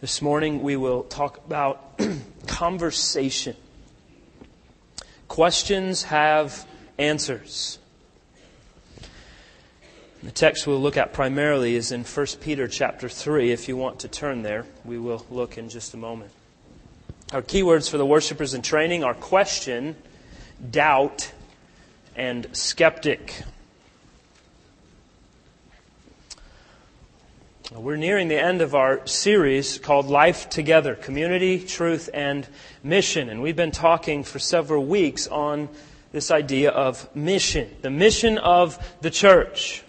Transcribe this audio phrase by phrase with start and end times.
[0.00, 2.00] This morning we will talk about
[2.46, 3.54] conversation.
[5.28, 7.78] Questions have answers.
[10.22, 13.52] The text we'll look at primarily is in 1 Peter chapter 3.
[13.52, 16.30] If you want to turn there, we will look in just a moment.
[17.34, 19.96] Our keywords for the worshipers in training are question,
[20.70, 21.30] doubt,
[22.16, 23.42] and skeptic.
[27.72, 32.44] We're nearing the end of our series called Life Together Community, Truth, and
[32.82, 33.28] Mission.
[33.28, 35.68] And we've been talking for several weeks on
[36.10, 39.84] this idea of mission, the mission of the church,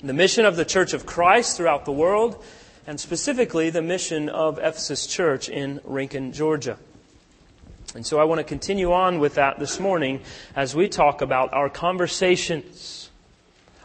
[0.00, 2.40] the mission of the Church of Christ throughout the world,
[2.86, 6.78] and specifically the mission of Ephesus Church in Rincon, Georgia.
[7.96, 10.20] And so I want to continue on with that this morning
[10.54, 13.10] as we talk about our conversations,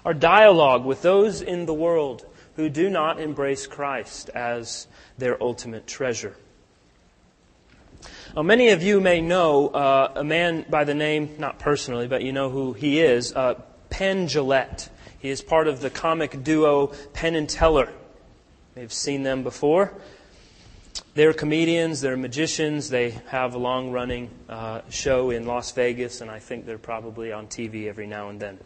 [0.06, 2.24] our dialogue with those in the world
[2.56, 4.88] who do not embrace Christ as
[5.18, 6.36] their ultimate treasure.
[8.36, 12.22] Now, many of you may know uh, a man by the name, not personally, but
[12.22, 14.90] you know who he is, uh, Penn Jillette.
[15.20, 17.92] He is part of the comic duo Penn and Teller.
[18.76, 19.94] You've seen them before.
[21.14, 26.30] They're comedians, they're magicians, they have a long running uh, show in Las Vegas, and
[26.30, 28.60] I think they're probably on TV every now and then.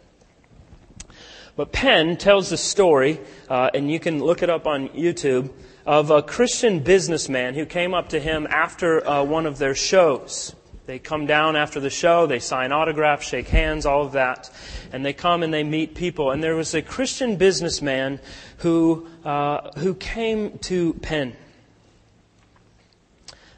[1.60, 5.50] But Penn tells the story, uh, and you can look it up on YouTube,
[5.84, 10.56] of a Christian businessman who came up to him after uh, one of their shows.
[10.86, 14.50] They come down after the show, they sign autographs, shake hands, all of that,
[14.90, 16.30] and they come and they meet people.
[16.30, 18.20] And there was a Christian businessman
[18.60, 21.36] who uh, who came to Penn.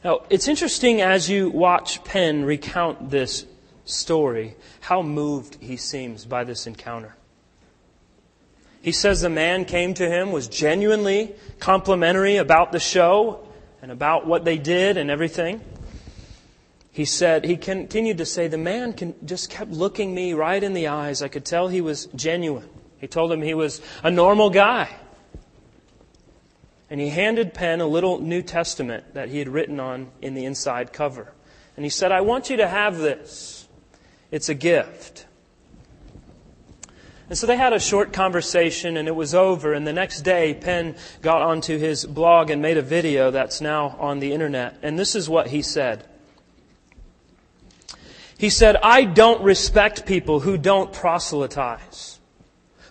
[0.03, 3.47] Now, it's interesting as you watch Penn recount this
[3.85, 7.15] story how moved he seems by this encounter.
[8.83, 13.47] He says the man came to him, was genuinely complimentary about the show
[13.81, 15.61] and about what they did and everything.
[16.91, 20.75] He said, he continued to say, the man can, just kept looking me right in
[20.75, 21.23] the eyes.
[21.23, 22.69] I could tell he was genuine.
[22.99, 24.89] He told him he was a normal guy.
[26.91, 30.45] And he handed Penn a little New Testament that he had written on in the
[30.45, 31.33] inside cover.
[31.77, 33.67] And he said, I want you to have this.
[34.31, 35.25] It's a gift.
[37.33, 39.73] And so they had a short conversation and it was over.
[39.73, 43.97] And the next day, Penn got onto his blog and made a video that's now
[43.99, 44.79] on the internet.
[44.83, 46.05] And this is what he said.
[48.37, 52.21] He said, I don't respect people who don't proselytize,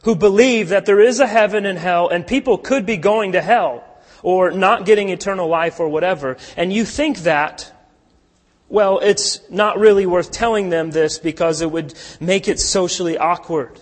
[0.06, 3.42] who believe that there is a heaven and hell and people could be going to
[3.44, 3.84] hell
[4.24, 6.38] or not getting eternal life or whatever.
[6.58, 7.72] And you think that
[8.70, 13.80] well, it's not really worth telling them this because it would make it socially awkward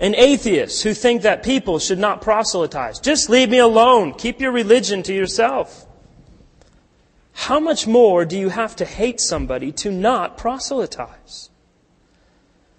[0.00, 2.98] and atheists who think that people should not proselytize.
[2.98, 4.14] Just leave me alone.
[4.14, 5.86] Keep your religion to yourself.
[7.34, 11.50] How much more do you have to hate somebody to not proselytize?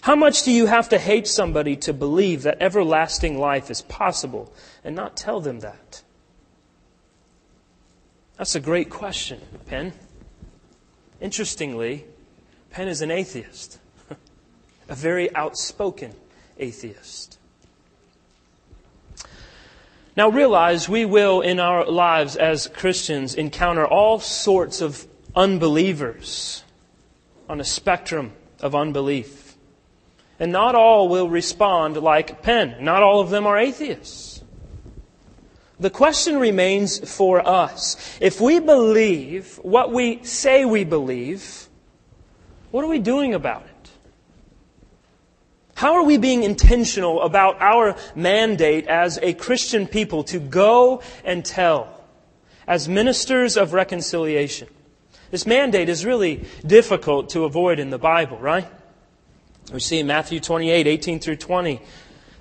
[0.01, 4.51] How much do you have to hate somebody to believe that everlasting life is possible
[4.83, 6.01] and not tell them that?
[8.37, 9.93] That's a great question, Penn.
[11.19, 12.05] Interestingly,
[12.71, 13.77] Penn is an atheist,
[14.89, 16.15] a very outspoken
[16.61, 17.37] atheist.
[20.15, 26.63] Now realize we will in our lives as Christians encounter all sorts of unbelievers
[27.49, 29.55] on a spectrum of unbelief.
[30.39, 32.83] And not all will respond like Penn.
[32.83, 34.43] Not all of them are atheists.
[35.79, 38.17] The question remains for us.
[38.21, 41.67] If we believe what we say we believe,
[42.69, 43.70] what are we doing about it?
[45.81, 51.43] How are we being intentional about our mandate as a Christian people to go and
[51.43, 52.03] tell
[52.67, 54.67] as ministers of reconciliation?
[55.31, 58.67] This mandate is really difficult to avoid in the Bible, right?
[59.73, 61.81] We see in Matthew 28, 18 through 20,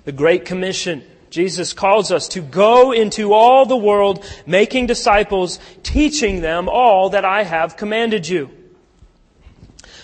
[0.05, 1.01] the Great Commission.
[1.31, 7.25] Jesus calls us to go into all the world, making disciples, teaching them all that
[7.25, 8.51] I have commanded you.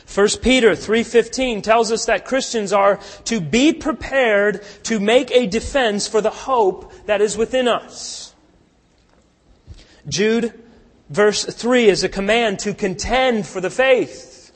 [0.08, 6.08] 1 Peter 3:15 tells us that Christians are to be prepared to make a defense
[6.08, 8.34] for the hope that is within us.
[10.08, 10.54] Jude
[11.10, 14.52] verse 3 is a command to contend for the faith.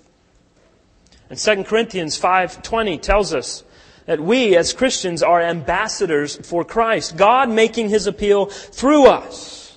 [1.30, 3.64] And 2 Corinthians 5:20 tells us
[4.06, 9.74] that we as Christians are ambassadors for Christ, God making his appeal through us.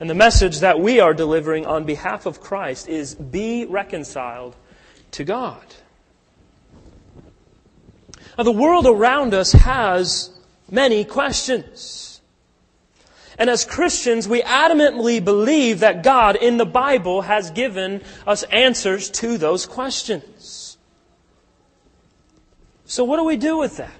[0.00, 4.56] And the message that we are delivering on behalf of Christ is be reconciled
[5.16, 5.64] to God.
[8.36, 10.30] Now, the world around us has
[10.70, 12.20] many questions.
[13.38, 19.10] And as Christians, we adamantly believe that God in the Bible has given us answers
[19.10, 20.76] to those questions.
[22.84, 23.98] So what do we do with that?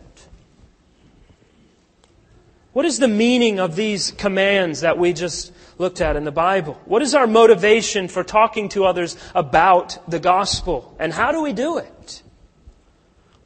[2.77, 6.79] What is the meaning of these commands that we just looked at in the Bible?
[6.85, 10.95] What is our motivation for talking to others about the gospel?
[10.99, 12.23] And how do we do it?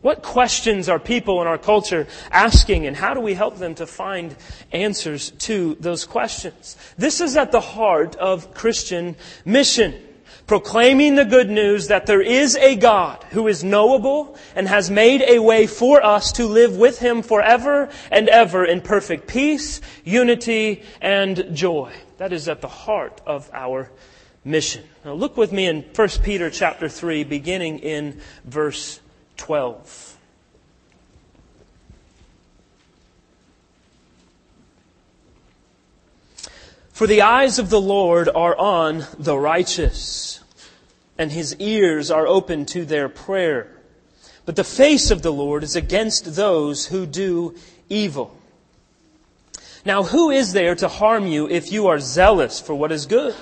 [0.01, 3.87] What questions are people in our culture asking and how do we help them to
[3.87, 4.35] find
[4.73, 6.77] answers to those questions?
[6.99, 9.95] This is at the heart of Christian mission.
[10.51, 15.23] Proclaiming the good news that there is a God who is knowable and has made
[15.23, 20.83] a way for us to live with Him forever and ever in perfect peace, unity,
[21.01, 21.93] and joy.
[22.19, 23.93] That is at the heart of our
[24.45, 24.83] mission.
[25.05, 28.99] Now look with me in 1 Peter chapter 3 beginning in verse
[29.37, 30.17] 12.
[36.91, 40.40] For the eyes of the Lord are on the righteous,
[41.21, 43.69] and his ears are open to their prayer.
[44.47, 47.55] But the face of the Lord is against those who do
[47.91, 48.35] evil.
[49.85, 53.35] Now, who is there to harm you if you are zealous for what is good?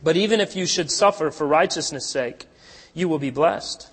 [0.00, 2.46] But even if you should suffer for righteousness' sake,
[2.94, 3.90] you will be blessed.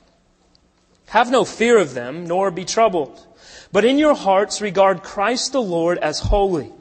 [1.08, 3.26] Have no fear of them, nor be troubled.
[3.72, 6.72] But in your hearts regard Christ the Lord as holy,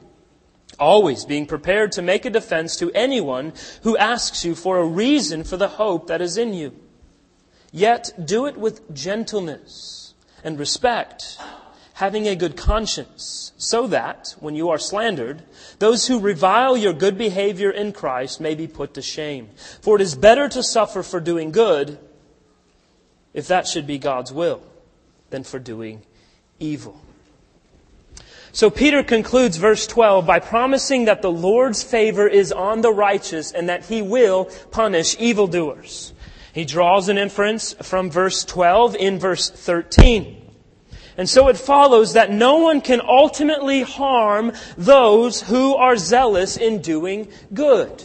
[0.81, 5.43] always being prepared to make a defense to anyone who asks you for a reason
[5.45, 6.73] for the hope that is in you.
[7.71, 10.13] Yet do it with gentleness
[10.43, 11.37] and respect,
[11.93, 15.43] having a good conscience, so that, when you are slandered,
[15.79, 19.49] those who revile your good behavior in Christ may be put to shame.
[19.81, 21.99] For it is better to suffer for doing good
[23.33, 24.61] if that should be God's will,
[25.29, 26.01] than for doing
[26.59, 26.99] evil.
[28.53, 33.51] So Peter concludes verse 12 by promising that the Lord's favor is on the righteous
[33.51, 36.13] and that he will punish evildoers.
[36.53, 40.37] He draws an inference from verse 12 in verse 13.
[41.17, 46.81] And so it follows that no one can ultimately harm those who are zealous in
[46.81, 48.03] doing good.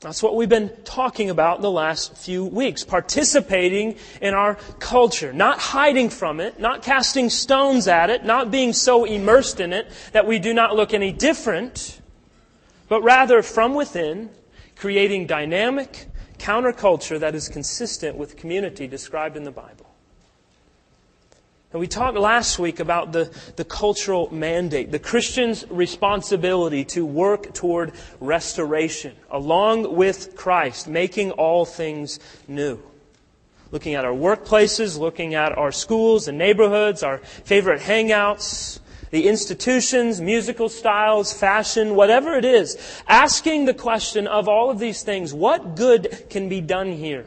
[0.00, 2.84] That's what we've been talking about in the last few weeks.
[2.84, 5.32] Participating in our culture.
[5.32, 9.90] Not hiding from it, not casting stones at it, not being so immersed in it
[10.12, 12.00] that we do not look any different,
[12.88, 14.30] but rather from within,
[14.76, 16.06] creating dynamic
[16.38, 19.87] counterculture that is consistent with community described in the Bible.
[21.70, 27.52] And we talked last week about the, the cultural mandate, the Christian's responsibility to work
[27.52, 32.80] toward restoration, along with Christ, making all things new.
[33.70, 38.80] Looking at our workplaces, looking at our schools and neighborhoods, our favorite hangouts,
[39.10, 45.02] the institutions, musical styles, fashion, whatever it is, asking the question of all of these
[45.02, 47.26] things, what good can be done here?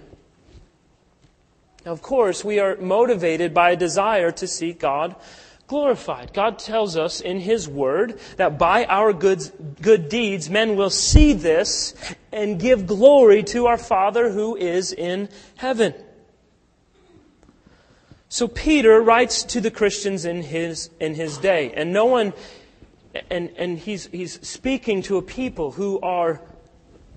[1.85, 5.15] Of course, we are motivated by a desire to see God
[5.67, 6.33] glorified.
[6.33, 11.33] God tells us in His Word that by our good, good deeds, men will see
[11.33, 11.95] this
[12.31, 15.93] and give glory to our Father who is in heaven.
[18.27, 22.33] So Peter writes to the Christians in his, in his day, and no one,
[23.29, 26.41] and, and he's, he's speaking to a people who are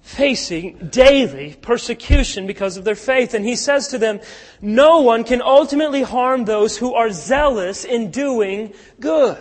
[0.05, 3.33] facing daily persecution because of their faith.
[3.33, 4.21] And he says to them,
[4.61, 9.39] no one can ultimately harm those who are zealous in doing good.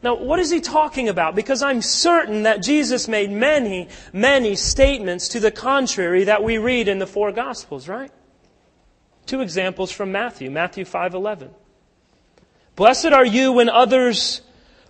[0.00, 1.34] Now, what is he talking about?
[1.34, 6.86] Because I'm certain that Jesus made many, many statements to the contrary that we read
[6.86, 8.12] in the four Gospels, right?
[9.26, 11.50] Two examples from Matthew, Matthew 5:11.
[12.76, 14.40] Blessed are you when others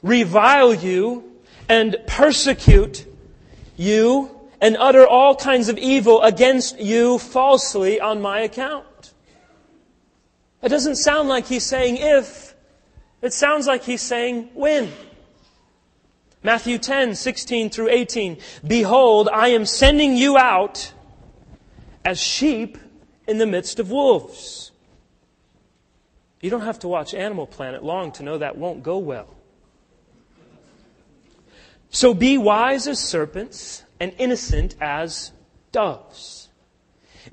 [0.02, 1.25] revile you
[1.68, 3.06] and persecute
[3.80, 9.14] you and utter all kinds of evil against you falsely on my account.
[10.62, 12.54] It doesn't sound like he's saying if.
[13.22, 14.92] It sounds like he's saying when.
[16.42, 18.38] Matthew 10, 16 through 18.
[18.66, 20.92] Behold, I am sending you out
[22.04, 22.76] as sheep
[23.26, 24.72] in the midst of wolves.
[26.40, 29.39] You don't have to watch Animal Planet long to know that won't go well.
[31.90, 35.32] So be wise as serpents and innocent as
[35.73, 36.49] doves.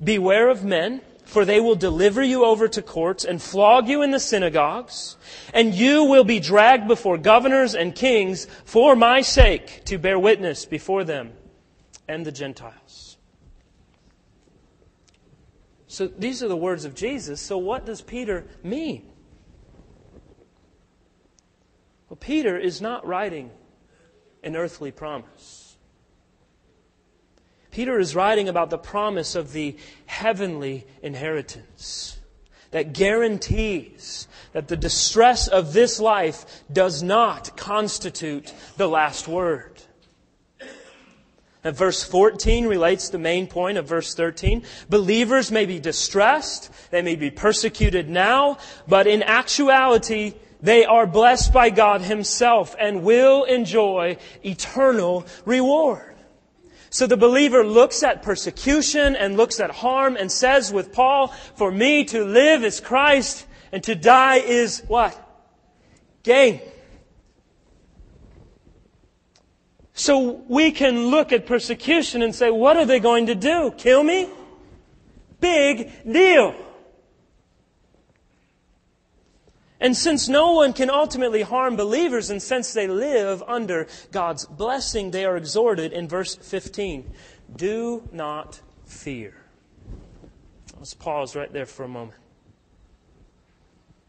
[0.04, 4.12] Beware of men, for they will deliver you over to courts and flog you in
[4.12, 5.16] the synagogues,
[5.54, 10.66] and you will be dragged before governors and kings for my sake to bear witness
[10.66, 11.34] before them
[12.08, 13.18] and the Gentiles.
[15.88, 17.40] So these are the words of Jesus.
[17.42, 19.10] So what does Peter mean?
[22.10, 23.52] Well, Peter is not writing
[24.48, 25.76] an earthly promise.
[27.70, 29.76] Peter is writing about the promise of the
[30.06, 32.18] heavenly inheritance
[32.72, 39.82] that guarantees that the distress of this life does not constitute the last word.
[41.64, 44.64] And verse 14 relates the main point of verse 13.
[44.90, 51.54] Believers may be distressed, they may be persecuted now, but in actuality, they are blessed
[51.54, 56.16] by God Himself and will enjoy eternal reward.
[56.90, 61.72] So the believer looks at persecution and looks at harm and says with Paul, for
[61.72, 65.16] me to live is Christ and to die is what?
[66.24, 66.62] Gain.
[69.94, 73.74] So we can look at persecution and say, what are they going to do?
[73.78, 74.30] Kill me?
[75.40, 76.56] Big deal.
[79.80, 85.12] And since no one can ultimately harm believers, and since they live under God's blessing,
[85.12, 87.12] they are exhorted in verse 15
[87.56, 89.34] do not fear.
[90.78, 92.20] Let's pause right there for a moment.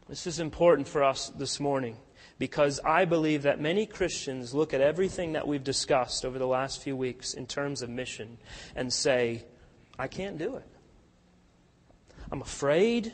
[0.09, 1.95] This is important for us this morning
[2.37, 6.81] because I believe that many Christians look at everything that we've discussed over the last
[6.81, 8.37] few weeks in terms of mission
[8.75, 9.45] and say,
[9.97, 10.67] I can't do it.
[12.31, 13.13] I'm afraid.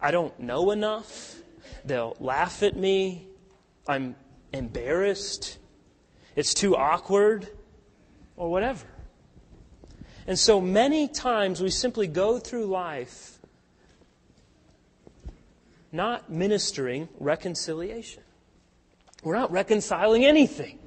[0.00, 1.36] I don't know enough.
[1.84, 3.26] They'll laugh at me.
[3.86, 4.16] I'm
[4.52, 5.58] embarrassed.
[6.36, 7.48] It's too awkward,
[8.36, 8.86] or whatever.
[10.26, 13.38] And so many times we simply go through life
[15.92, 18.22] not ministering reconciliation.
[19.22, 20.78] We're not reconciling anything.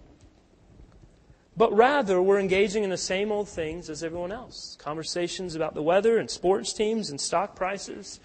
[1.56, 4.76] But rather, we're engaging in the same old things as everyone else.
[4.80, 8.20] Conversations about the weather and sports teams and stock prices,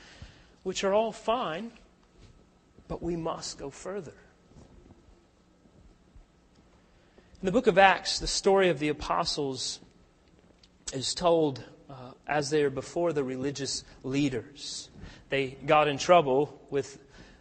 [0.63, 1.73] which are all fine.
[2.89, 4.15] But we must go further.
[7.41, 9.79] In the book of Acts, the story of the apostles
[10.93, 11.95] is told uh,
[12.27, 14.91] as they are before the religious leaders.
[15.29, 16.99] They got in trouble with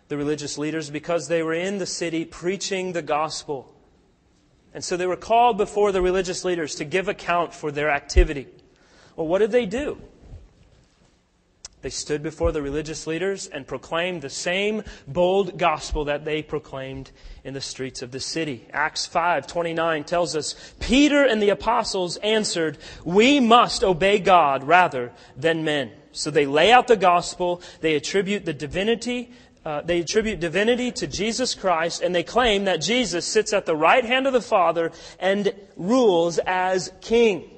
[0.07, 3.73] the religious leaders because they were in the city preaching the gospel.
[4.73, 8.47] And so they were called before the religious leaders to give account for their activity.
[9.15, 9.97] Well, what did they do?
[11.87, 17.11] They stood before the religious leaders and proclaimed the same bold gospel that they proclaimed
[17.45, 18.67] in the streets of the city.
[18.73, 25.63] Acts 5:29 tells us, Peter and the apostles answered, "We must obey God rather than
[25.63, 29.31] men." So they lay out the gospel, they attribute the divinity
[29.65, 33.77] uh, they attribute divinity to Jesus Christ, and they claim that Jesus sits at the
[33.77, 37.49] right hand of the Father and rules as king.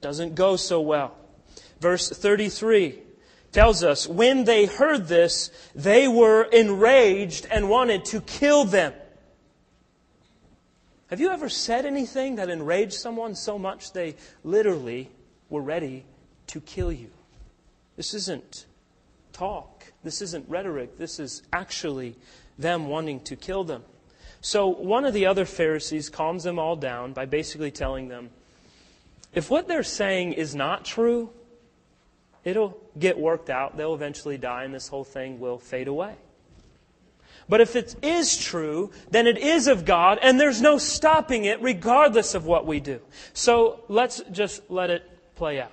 [0.00, 1.16] Doesn't go so well.
[1.80, 3.01] Verse 33
[3.52, 8.94] tells us, when they heard this, they were enraged and wanted to kill them.
[11.08, 15.10] Have you ever said anything that enraged someone so much they literally
[15.50, 16.06] were ready
[16.46, 17.10] to kill you?
[17.96, 18.64] This isn't
[19.34, 19.92] talk.
[20.02, 20.96] This isn't rhetoric.
[20.96, 22.16] This is actually
[22.58, 23.84] them wanting to kill them.
[24.40, 28.30] So one of the other Pharisees calms them all down by basically telling them,
[29.34, 31.30] if what they're saying is not true,
[32.44, 33.76] It'll get worked out.
[33.76, 36.14] They'll eventually die, and this whole thing will fade away.
[37.48, 41.60] But if it is true, then it is of God, and there's no stopping it
[41.60, 43.00] regardless of what we do.
[43.32, 45.72] So let's just let it play out.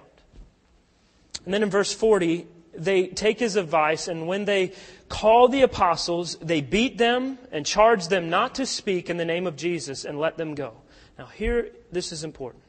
[1.45, 4.73] And then in verse 40, they take his advice, and when they
[5.09, 9.47] call the apostles, they beat them and charge them not to speak in the name
[9.47, 10.73] of Jesus and let them go.
[11.17, 12.63] Now, here, this is important.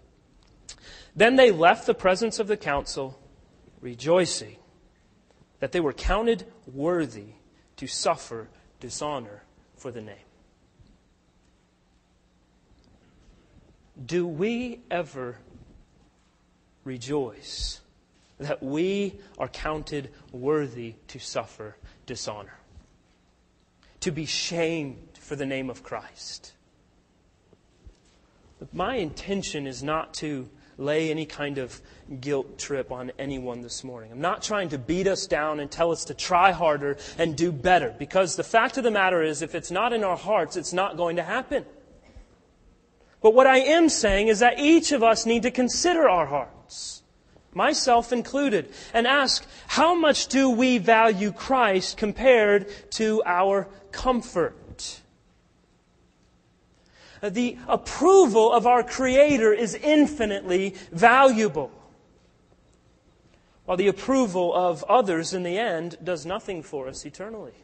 [1.14, 3.19] Then they left the presence of the council
[3.80, 4.56] rejoicing
[5.60, 7.34] that they were counted worthy
[7.76, 8.48] to suffer
[8.80, 9.42] dishonor
[9.76, 10.16] for the name.
[14.04, 15.36] Do we ever
[16.84, 17.80] rejoice
[18.38, 22.58] that we are counted worthy to suffer dishonor?
[24.00, 26.52] To be shamed for the name of Christ?
[28.72, 30.48] My intention is not to
[30.80, 31.80] lay any kind of
[32.20, 34.10] guilt trip on anyone this morning.
[34.10, 37.52] I'm not trying to beat us down and tell us to try harder and do
[37.52, 40.72] better because the fact of the matter is if it's not in our hearts, it's
[40.72, 41.64] not going to happen.
[43.22, 47.02] But what I am saying is that each of us need to consider our hearts,
[47.52, 54.56] myself included, and ask, how much do we value Christ compared to our comfort?
[57.22, 61.70] The approval of our Creator is infinitely valuable.
[63.64, 67.54] While the approval of others in the end does nothing for us eternally.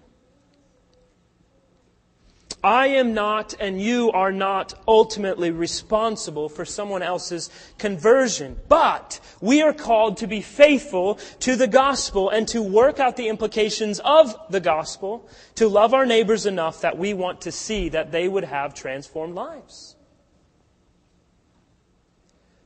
[2.67, 8.59] I am not and you are not ultimately responsible for someone else's conversion.
[8.69, 13.29] But we are called to be faithful to the gospel and to work out the
[13.29, 18.11] implications of the gospel, to love our neighbors enough that we want to see that
[18.11, 19.95] they would have transformed lives.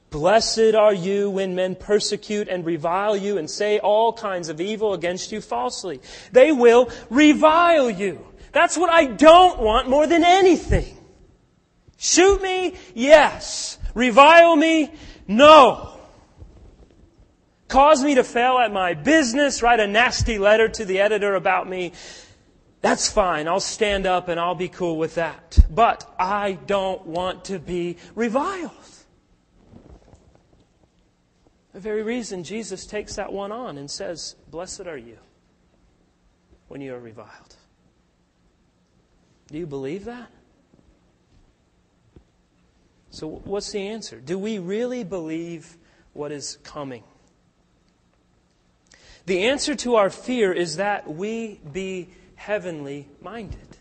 [0.09, 4.95] Blessed are you when men persecute and revile you and say all kinds of evil
[4.95, 6.01] against you falsely.
[6.33, 8.30] They will revile you.
[8.53, 10.97] That's what I don't want more than anything.
[11.97, 12.75] Shoot me?
[12.95, 13.79] Yes.
[13.95, 14.93] Revile me?
[15.29, 15.99] No.
[17.69, 21.69] Cause me to fail at my business, write a nasty letter to the editor about
[21.69, 21.93] me.
[22.81, 23.47] That's fine.
[23.47, 25.59] I'll stand up and I'll be cool with that.
[25.71, 28.73] But I don't want to be reviled.
[31.73, 35.19] The very reason Jesus takes that one on and says, Blessed are you
[36.69, 37.50] when you are reviled.
[39.51, 40.31] Do you believe that?
[43.11, 44.21] So, what's the answer?
[44.21, 45.77] Do we really believe
[46.13, 47.03] what is coming?
[49.27, 53.77] The answer to our fear is that we be heavenly minded.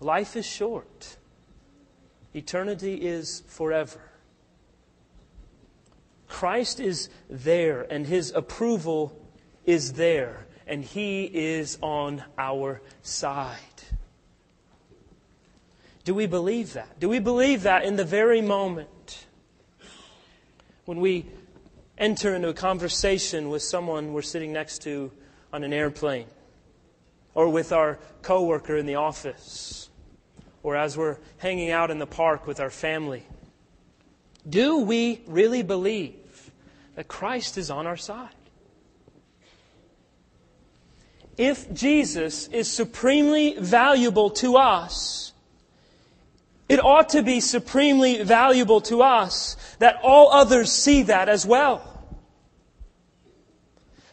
[0.00, 1.16] Life is short,
[2.34, 4.00] eternity is forever.
[6.26, 9.16] Christ is there, and his approval
[9.66, 13.58] is there and He is on our side.
[16.04, 16.98] Do we believe that?
[16.98, 19.26] Do we believe that in the very moment
[20.86, 21.26] when we
[21.98, 25.10] enter into a conversation with someone we're sitting next to
[25.52, 26.26] on an airplane,
[27.34, 29.90] or with our coworker in the office,
[30.62, 33.24] or as we're hanging out in the park with our family?
[34.48, 36.50] Do we really believe
[36.94, 38.30] that Christ is on our side?
[41.36, 45.32] If Jesus is supremely valuable to us,
[46.68, 51.86] it ought to be supremely valuable to us that all others see that as well.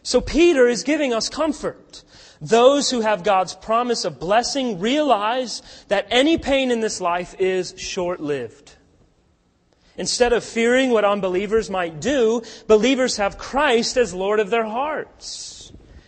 [0.01, 2.03] So Peter is giving us comfort.
[2.39, 7.73] Those who have God's promise of blessing realize that any pain in this life is
[7.77, 8.71] short lived.
[9.97, 15.57] Instead of fearing what unbelievers might do, believers have Christ as Lord of their hearts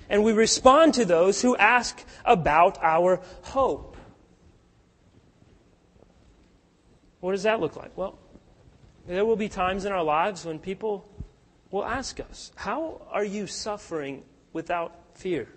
[0.10, 3.95] and we respond to those who ask about our hope.
[7.19, 7.95] What does that look like?
[7.98, 8.17] Well,
[9.08, 11.08] there will be times in our lives when people
[11.72, 15.48] will ask us, How are you suffering without fear?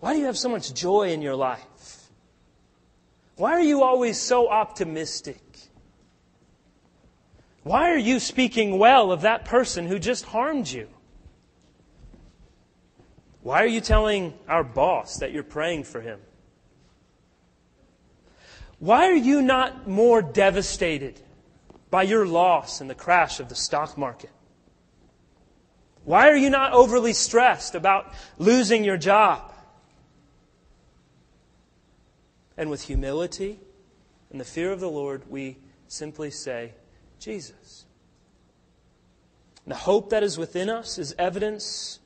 [0.00, 2.10] Why do you have so much joy in your life?
[3.36, 5.40] Why are you always so optimistic?
[7.62, 10.88] Why are you speaking well of that person who just harmed you?
[13.48, 16.20] Why are you telling our boss that you're praying for him?
[18.78, 21.18] Why are you not more devastated
[21.90, 24.28] by your loss in the crash of the stock market?
[26.04, 29.50] Why are you not overly stressed about losing your job?
[32.58, 33.60] And with humility
[34.30, 35.56] and the fear of the Lord, we
[35.86, 36.74] simply say,
[37.18, 37.86] Jesus.
[39.66, 42.00] the hope that is within us is evidence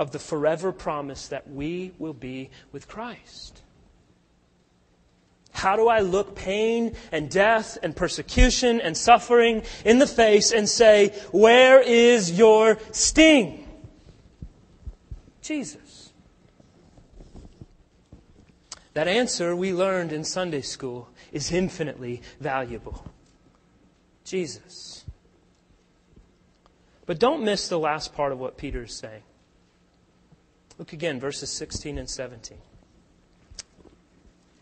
[0.00, 3.60] of the forever promise that we will be with Christ.
[5.52, 10.66] How do I look pain and death and persecution and suffering in the face and
[10.66, 13.68] say, Where is your sting?
[15.42, 16.12] Jesus.
[18.94, 23.04] That answer we learned in Sunday school is infinitely valuable.
[24.24, 25.04] Jesus.
[27.04, 29.24] But don't miss the last part of what Peter is saying.
[30.80, 32.56] Look again, verses 16 and 17.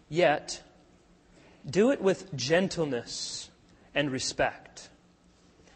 [0.09, 0.65] Yet,
[1.65, 3.51] do it with gentleness
[3.95, 4.89] and respect,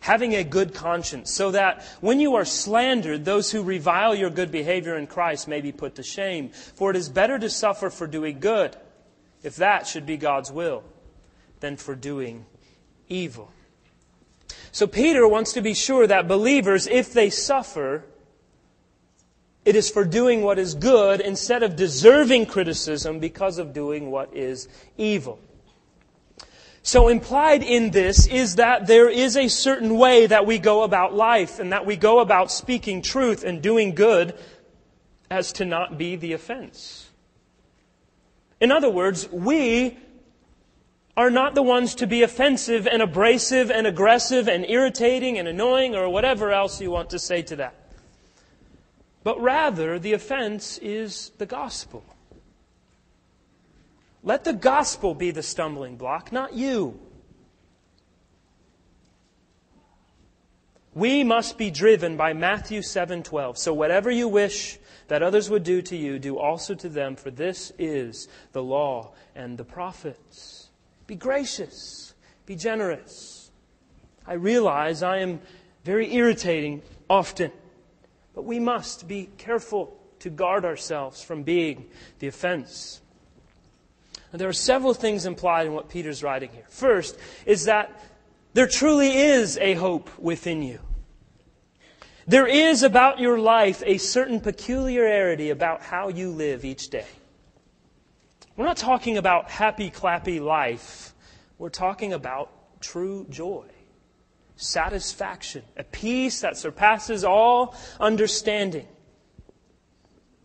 [0.01, 4.51] having a good conscience, so that when you are slandered, those who revile your good
[4.51, 6.49] behavior in Christ may be put to shame.
[6.49, 8.77] For it is better to suffer for doing good,
[9.45, 10.83] if that should be God's will,
[11.61, 12.47] than for doing
[13.09, 13.53] evil.
[14.73, 18.07] So Peter wants to be sure that believers, if they suffer,
[19.65, 24.35] it is for doing what is good instead of deserving criticism because of doing what
[24.37, 25.39] is evil.
[26.83, 31.15] So implied in this is that there is a certain way that we go about
[31.15, 34.37] life and that we go about speaking truth and doing good
[35.31, 37.09] as to not be the offense.
[38.61, 39.97] In other words, we
[41.17, 45.95] are not the ones to be offensive and abrasive and aggressive and irritating and annoying
[45.95, 47.82] or whatever else you want to say to that
[49.25, 52.05] but rather the offense is the gospel.
[54.23, 57.01] Let the gospel be the stumbling block, not you.
[60.95, 63.57] We must be driven by Matthew 7:12.
[63.57, 67.31] So whatever you wish that others would do to you, do also to them, for
[67.31, 70.69] this is the law and the prophets.
[71.07, 72.15] Be gracious,
[72.47, 73.51] be generous.
[74.27, 75.41] I realize I am
[75.83, 77.51] very irritating often,
[78.35, 81.87] but we must be careful to guard ourselves from being
[82.19, 83.01] the offense.
[84.31, 86.67] And there are several things implied in what Peter's writing here.
[86.69, 87.91] First is that
[88.55, 90.81] there truly is a hope within you.
[92.27, 97.07] There is about your life a certain peculiarity about how you live each day.
[98.57, 101.15] We're not talking about happy, clappy life.
[101.59, 103.67] We're talking about true joy,
[104.57, 108.87] satisfaction, a peace that surpasses all understanding.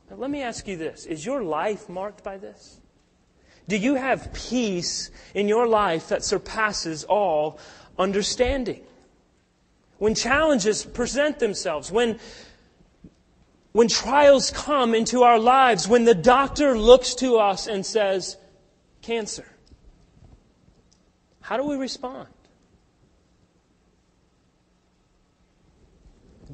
[0.10, 2.80] Let me ask you this Is your life marked by this?
[3.68, 7.60] Do you have peace in your life that surpasses all
[8.00, 8.82] understanding?
[9.98, 12.20] When challenges present themselves, when,
[13.74, 18.38] when trials come into our lives, when the doctor looks to us and says,
[19.02, 19.46] cancer,
[21.42, 22.28] how do we respond?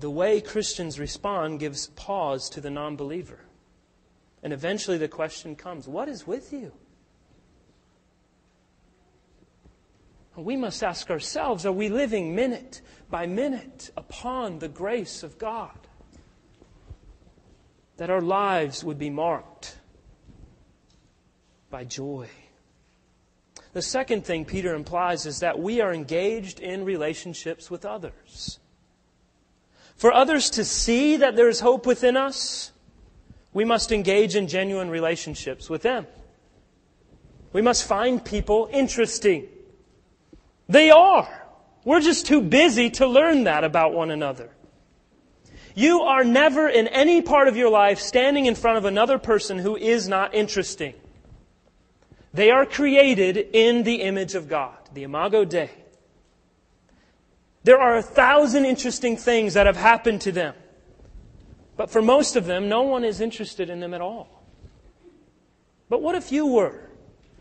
[0.03, 3.39] The way Christians respond gives pause to the non believer.
[4.43, 6.73] And eventually the question comes what is with you?
[10.35, 15.87] We must ask ourselves are we living minute by minute upon the grace of God?
[17.95, 19.77] That our lives would be marked
[21.69, 22.27] by joy.
[23.71, 28.59] The second thing Peter implies is that we are engaged in relationships with others.
[29.95, 32.71] For others to see that there is hope within us,
[33.53, 36.07] we must engage in genuine relationships with them.
[37.53, 39.47] We must find people interesting.
[40.67, 41.29] They are.
[41.85, 44.49] We're just too busy to learn that about one another.
[45.75, 49.59] You are never in any part of your life standing in front of another person
[49.59, 50.93] who is not interesting.
[52.33, 55.69] They are created in the image of God, the Imago Dei.
[57.63, 60.53] There are a thousand interesting things that have happened to them.
[61.75, 64.43] But for most of them, no one is interested in them at all.
[65.89, 66.89] But what if you were?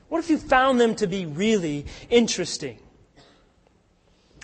[0.08, 2.78] What if you found them to be really interesting?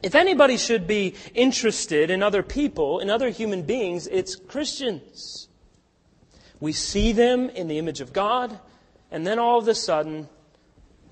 [0.02, 5.48] If anybody should be interested in other people, in other human beings, it's Christians.
[6.60, 8.58] We see them in the image of God,
[9.10, 10.28] and then all of a sudden,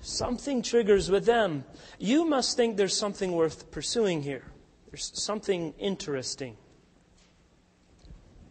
[0.01, 1.65] something triggers with them.
[1.99, 4.43] You must think there's something worth pursuing here.
[4.89, 6.57] There's something interesting.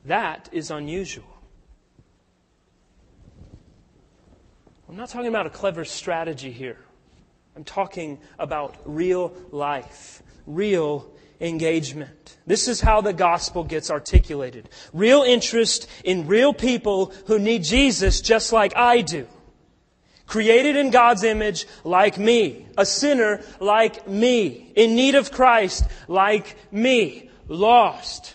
[0.04, 1.24] That is unusual.
[4.88, 6.78] I'm not talking about a clever strategy here.
[7.56, 12.36] I'm talking about real life real engagement.
[12.46, 14.68] This is how the gospel gets articulated.
[14.92, 19.26] Real interest in real people who need Jesus just like I do.
[20.26, 22.66] Created in God's image like me.
[22.76, 24.72] A sinner like me.
[24.74, 27.30] In need of Christ like me.
[27.48, 28.34] Lost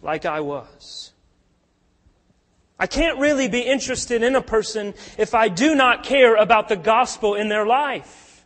[0.00, 1.12] like I was.
[2.78, 6.76] I can't really be interested in a person if I do not care about the
[6.76, 8.44] gospel in their life.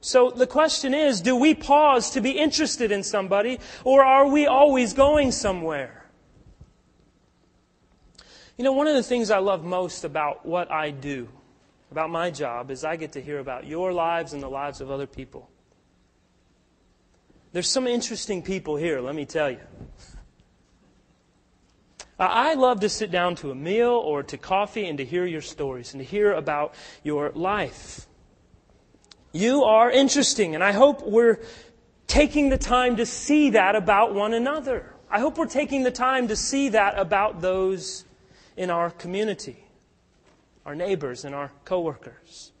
[0.00, 4.46] So the question is, do we pause to be interested in somebody, or are we
[4.46, 6.01] always going somewhere?
[8.56, 11.28] You know, one of the things I love most about what I do,
[11.90, 14.90] about my job, is I get to hear about your lives and the lives of
[14.90, 15.48] other people.
[17.52, 19.60] There's some interesting people here, let me tell you.
[22.18, 25.40] I love to sit down to a meal or to coffee and to hear your
[25.40, 28.06] stories and to hear about your life.
[29.32, 31.40] You are interesting, and I hope we're
[32.06, 34.94] taking the time to see that about one another.
[35.10, 38.04] I hope we're taking the time to see that about those
[38.56, 39.64] in our community,
[40.64, 42.52] our neighbors and our coworkers.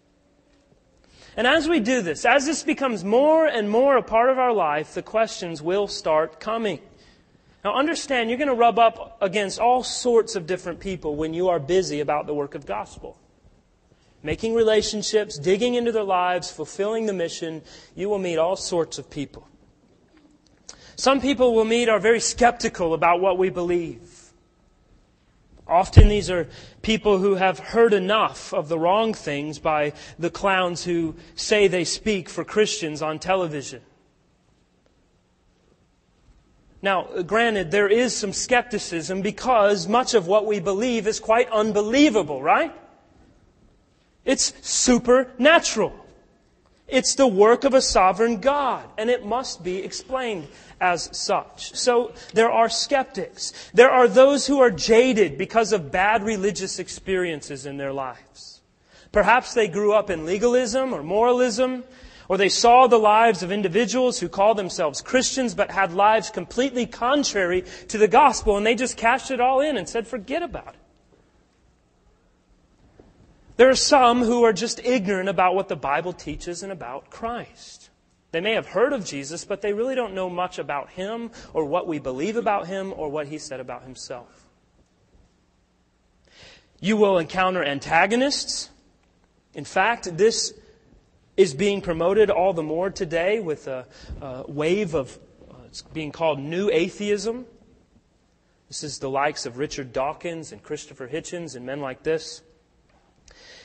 [1.36, 4.52] And as we do this, as this becomes more and more a part of our
[4.52, 6.80] life, the questions will start coming.
[7.64, 11.48] Now understand, you're going to rub up against all sorts of different people when you
[11.48, 13.18] are busy about the work of gospel
[14.22, 17.62] making relationships, digging into their lives, fulfilling the mission,
[17.94, 19.46] you will meet all sorts of people.
[20.96, 24.11] Some people we'll meet are very skeptical about what we believe.
[25.72, 26.48] Often these are
[26.82, 31.84] people who have heard enough of the wrong things by the clowns who say they
[31.84, 33.80] speak for Christians on television.
[36.82, 42.42] Now, granted, there is some skepticism because much of what we believe is quite unbelievable,
[42.42, 42.74] right?
[44.26, 46.01] It's supernatural.
[46.92, 50.46] It's the work of a sovereign God, and it must be explained
[50.78, 51.74] as such.
[51.74, 53.54] So there are skeptics.
[53.72, 58.60] There are those who are jaded because of bad religious experiences in their lives.
[59.10, 61.84] Perhaps they grew up in legalism or moralism,
[62.28, 66.84] or they saw the lives of individuals who call themselves Christians but had lives completely
[66.84, 70.68] contrary to the gospel, and they just cashed it all in and said, forget about
[70.68, 70.81] it.
[73.56, 77.90] There are some who are just ignorant about what the Bible teaches and about Christ.
[78.30, 81.66] They may have heard of Jesus, but they really don't know much about him or
[81.66, 84.46] what we believe about him or what he said about himself.
[86.80, 88.70] You will encounter antagonists.
[89.54, 90.54] In fact, this
[91.36, 93.86] is being promoted all the more today with a,
[94.20, 95.18] a wave of,
[95.50, 97.44] uh, it's being called new atheism.
[98.68, 102.40] This is the likes of Richard Dawkins and Christopher Hitchens and men like this.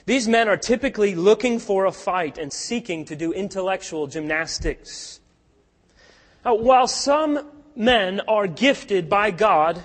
[0.08, 5.20] These men are typically looking for a fight and seeking to do intellectual gymnastics.
[6.46, 9.84] Now, while some men are gifted by God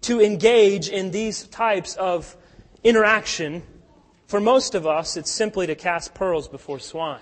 [0.00, 2.38] to engage in these types of
[2.82, 3.64] interaction,
[4.28, 7.20] for most of us, it's simply to cast pearls before swine.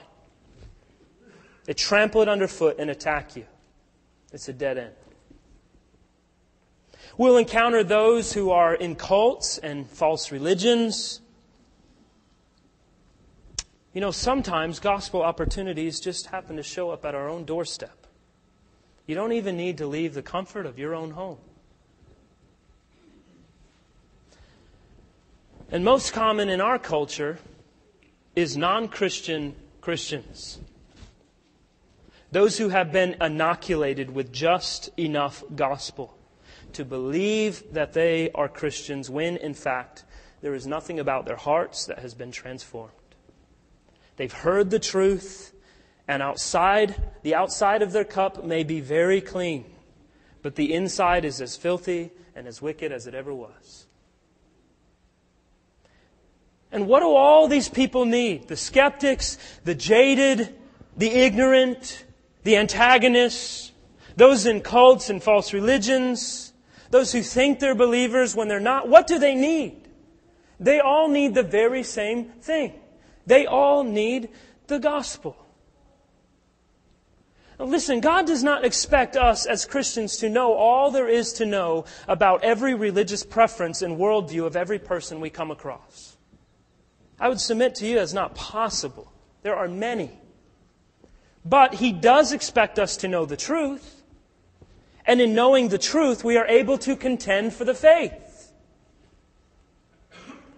[1.64, 3.46] They trample it underfoot and attack you.
[4.32, 4.94] It's a dead end.
[7.18, 11.20] We'll encounter those who are in cults and false religions.
[13.96, 18.06] You know, sometimes gospel opportunities just happen to show up at our own doorstep.
[19.06, 21.38] You don't even need to leave the comfort of your own home.
[25.70, 27.38] And most common in our culture
[28.34, 30.58] is non Christian Christians.
[32.30, 36.14] Those who have been inoculated with just enough gospel
[36.74, 40.04] to believe that they are Christians when, in fact,
[40.42, 42.92] there is nothing about their hearts that has been transformed.
[44.16, 45.52] They've heard the truth,
[46.08, 49.64] and outside, the outside of their cup may be very clean,
[50.42, 53.86] but the inside is as filthy and as wicked as it ever was.
[56.72, 58.48] And what do all these people need?
[58.48, 60.54] The skeptics, the jaded,
[60.96, 62.04] the ignorant,
[62.42, 63.72] the antagonists,
[64.16, 66.52] those in cults and false religions,
[66.90, 68.88] those who think they're believers when they're not.
[68.88, 69.88] What do they need?
[70.58, 72.72] They all need the very same thing.
[73.26, 74.30] They all need
[74.68, 75.36] the gospel.
[77.58, 81.46] Now listen, God does not expect us as Christians to know all there is to
[81.46, 86.16] know about every religious preference and worldview of every person we come across.
[87.18, 89.10] I would submit to you as not possible.
[89.42, 90.10] There are many.
[91.44, 94.02] But He does expect us to know the truth.
[95.06, 98.25] And in knowing the truth, we are able to contend for the faith.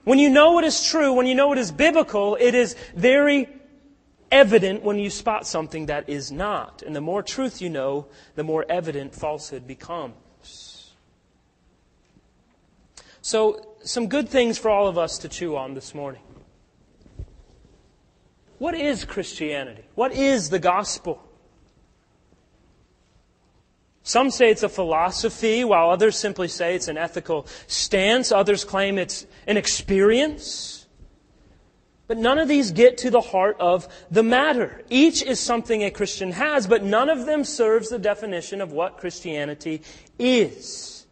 [0.09, 3.47] When you know what is true, when you know what is biblical, it is very
[4.33, 6.81] evident when you spot something that is not.
[6.81, 10.95] And the more truth you know, the more evident falsehood becomes.
[13.21, 16.23] So, some good things for all of us to chew on this morning.
[18.57, 19.85] What is Christianity?
[19.95, 21.23] What is the gospel?
[24.09, 28.33] Some say it's a philosophy, while others simply say it's an ethical stance.
[28.33, 30.87] Others claim it's an experience.
[32.07, 34.83] But none of these get to the heart of the matter.
[34.89, 38.97] Each is something a Christian has, but none of them serves the definition of what
[38.97, 39.83] Christianity
[40.19, 41.05] is.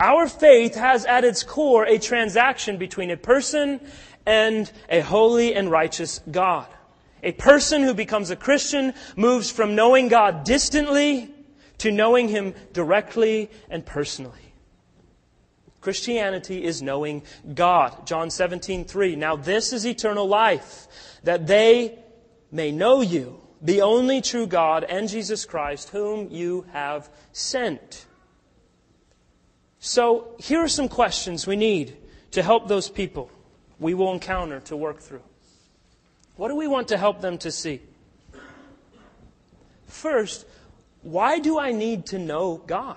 [0.00, 3.78] Our faith has at its core a transaction between a person
[4.26, 6.66] and a holy and righteous God.
[7.24, 11.34] A person who becomes a Christian moves from knowing God distantly
[11.78, 14.52] to knowing Him directly and personally.
[15.80, 17.22] Christianity is knowing
[17.54, 18.06] God.
[18.06, 19.16] John 17, 3.
[19.16, 20.86] Now this is eternal life,
[21.24, 21.98] that they
[22.52, 28.06] may know you, the only true God, and Jesus Christ, whom you have sent.
[29.78, 31.96] So here are some questions we need
[32.32, 33.30] to help those people
[33.78, 35.22] we will encounter to work through.
[36.36, 37.80] What do we want to help them to see?
[39.86, 40.46] First,
[41.02, 42.96] why do I need to know God?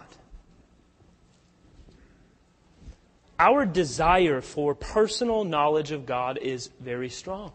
[3.39, 7.51] Our desire for personal knowledge of God is very strong.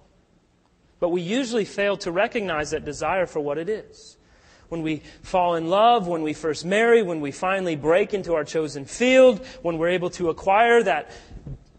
[1.00, 4.16] But we usually fail to recognize that desire for what it is.
[4.68, 8.44] When we fall in love, when we first marry, when we finally break into our
[8.44, 11.10] chosen field, when we're able to acquire that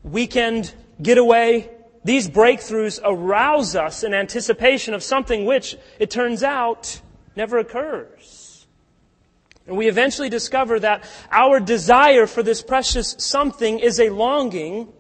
[0.03, 1.69] weekend getaway
[2.03, 7.01] these breakthroughs arouse us in anticipation of something which, it turns out,
[7.35, 8.67] never occurs.
[9.65, 14.91] And we eventually discover that our desire for this precious something is a longing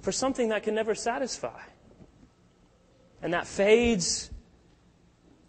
[0.00, 1.60] for something that can never satisfy.
[3.22, 4.30] And that fades,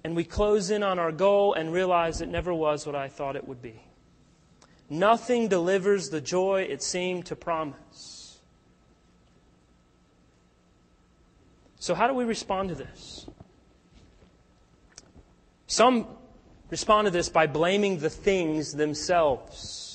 [0.03, 3.35] and we close in on our goal and realize it never was what I thought
[3.35, 3.81] it would be.
[4.89, 8.20] Nothing delivers the joy it seemed to promise.
[11.81, 13.27] So, how do we respond to this?
[15.67, 16.07] Some
[16.69, 19.91] respond to this by blaming the things themselves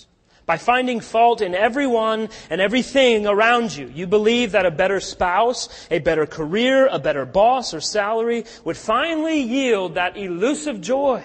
[0.47, 3.91] by finding fault in everyone and everything around you.
[3.93, 8.77] You believe that a better spouse, a better career, a better boss or salary would
[8.77, 11.25] finally yield that elusive joy.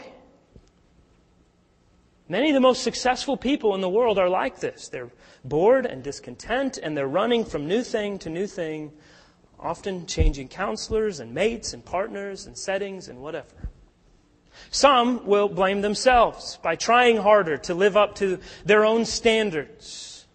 [2.28, 4.88] Many of the most successful people in the world are like this.
[4.90, 5.12] They're
[5.44, 8.92] bored and discontent and they're running from new thing to new thing,
[9.62, 13.70] often changing counselors and mates and partners and settings and whatever.
[14.70, 20.26] Some will blame themselves by trying harder to live up to their own standards.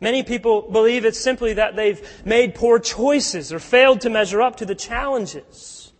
[0.00, 4.56] Many people believe it's simply that they've made poor choices or failed to measure up
[4.56, 5.92] to the challenges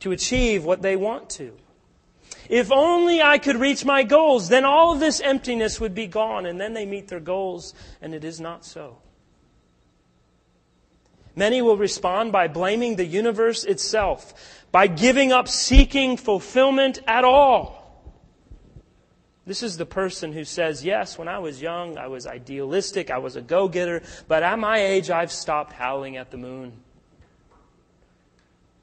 [0.00, 1.56] to achieve what they want to.
[2.48, 6.46] If only I could reach my goals, then all of this emptiness would be gone,
[6.46, 8.98] and then they meet their goals, and it is not so.
[11.38, 14.34] Many will respond by blaming the universe itself
[14.72, 17.78] by giving up seeking fulfillment at all.
[19.46, 23.18] This is the person who says, Yes, when I was young, I was idealistic, I
[23.18, 26.72] was a go getter, but at my age, I've stopped howling at the moon.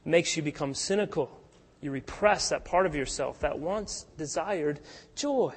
[0.06, 1.30] It makes you become cynical.
[1.82, 4.80] You repress that part of yourself that once desired
[5.14, 5.54] joy.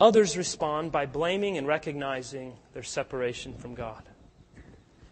[0.00, 4.02] Others respond by blaming and recognizing their separation from God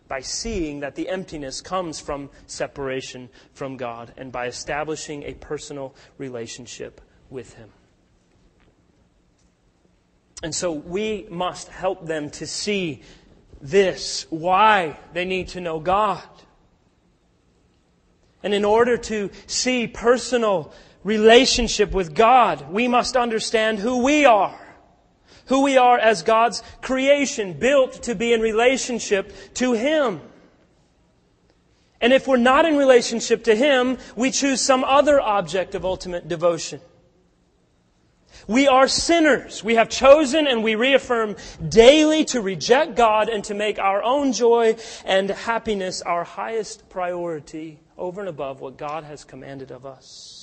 [0.09, 5.95] by seeing that the emptiness comes from separation from God and by establishing a personal
[6.19, 7.71] relationship with Him.
[10.43, 13.03] And so we must help them to see
[13.63, 16.23] this, why they need to know God.
[18.43, 24.64] And in order to see personal relationship with God, we must understand who we are
[25.47, 30.21] who we are as God's creation, built to be in relationship to Him.
[32.01, 36.29] And if we're not in relationship to Him, we choose some other object of ultimate
[36.29, 36.81] devotion.
[38.47, 39.65] We are sinners.
[39.65, 44.33] We have chosen and we reaffirm daily to reject God and to make our own
[44.33, 50.34] joy and happiness our highest priority over and above what God has commanded of us.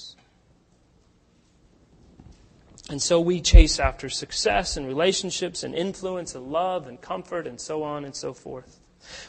[2.89, 7.60] And so we chase after success and relationships and influence and love and comfort and
[7.60, 8.80] so on and so forth.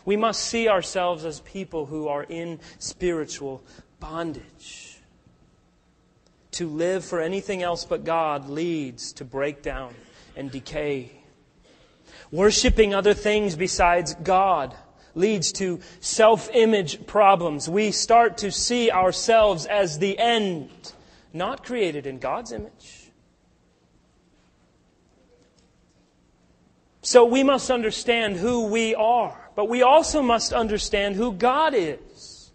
[0.04, 3.62] We must see ourselves as people who are in spiritual
[4.00, 4.98] bondage.
[6.52, 9.94] To live for anything else but God leads to breakdown
[10.36, 11.12] and decay.
[12.30, 14.74] Worshipping other things besides God
[15.14, 17.68] leads to self image problems.
[17.68, 20.70] We start to see ourselves as the end,
[21.32, 23.01] not created in God's image.
[27.12, 32.50] So we must understand who we are, but we also must understand who God is.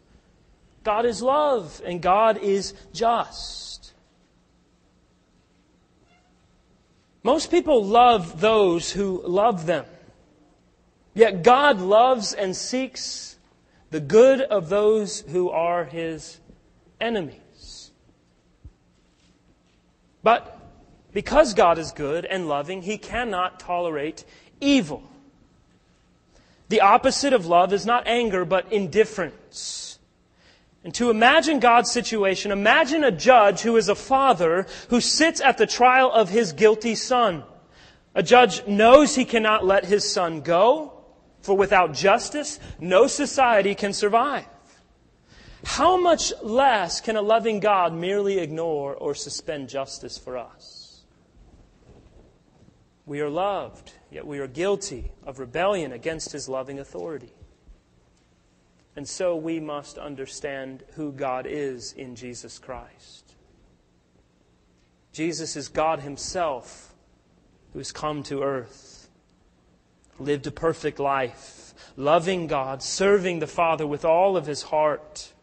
[0.84, 3.94] God is love and God is just.
[7.22, 9.86] Most people love those who love them.
[11.14, 13.38] Yet God loves and seeks
[13.92, 16.40] the good of those who are his
[17.00, 17.92] enemies.
[20.24, 20.58] But
[21.18, 24.24] because God is good and loving, He cannot tolerate
[24.60, 25.04] evil.
[26.70, 30.00] The opposite of love is not anger, but indifference.
[30.84, 35.58] And to imagine God's situation, imagine a judge who is a father who sits at
[35.58, 37.44] the trial of his guilty son.
[38.16, 40.94] A judge knows he cannot let his son go,
[41.42, 44.46] for without justice, no society can survive.
[45.64, 51.02] How much less can a loving God merely ignore or suspend justice for us?
[53.06, 57.34] We are loved, yet we are guilty of rebellion against his loving authority.
[58.96, 63.36] And so we must understand who God is in Jesus Christ.
[65.14, 66.94] Jesus is God Himself
[67.74, 69.10] who has come to earth,
[70.20, 75.34] lived a perfect life, loving God, serving the Father with all of His heart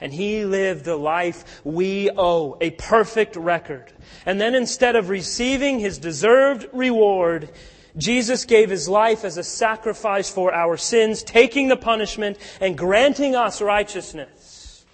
[0.00, 3.92] and he lived the life we owe, a perfect record.
[4.24, 7.50] And then instead of receiving his deserved reward,
[7.96, 13.34] Jesus gave his life as a sacrifice for our sins, taking the punishment and granting
[13.34, 14.86] us righteousness.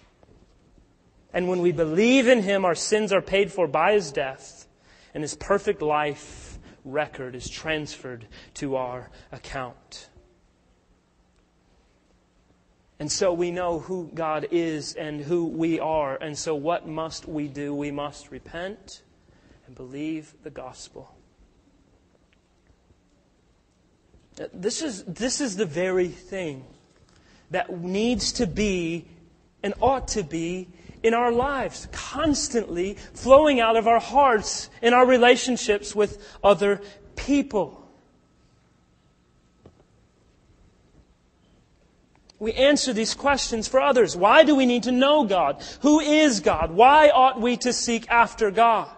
[1.33, 4.69] And when we believe in him, our sins are paid for by his death,
[5.13, 10.09] and his perfect life record is transferred to our account.
[13.01, 16.16] And so we know who God is and who we are.
[16.16, 17.74] And so what must we do?
[17.74, 19.03] We must repent
[19.66, 21.14] and believe the gospel.
[24.53, 26.64] This is, this is the very thing
[27.51, 29.07] that needs to be
[29.62, 30.68] and ought to be
[31.03, 36.80] in our lives, constantly flowing out of our hearts in our relationships with other
[37.14, 37.84] people.
[42.39, 44.16] We answer these questions for others.
[44.16, 45.62] Why do we need to know God?
[45.82, 46.72] Who is God?
[46.72, 48.91] Why ought we to seek after God?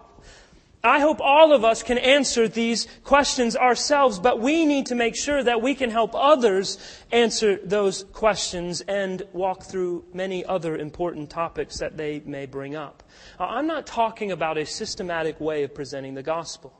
[0.83, 5.15] I hope all of us can answer these questions ourselves, but we need to make
[5.15, 6.77] sure that we can help others
[7.11, 13.03] answer those questions and walk through many other important topics that they may bring up.
[13.39, 16.79] I'm not talking about a systematic way of presenting the gospel,